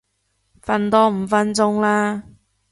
[0.63, 2.23] 瞓多五分鐘啦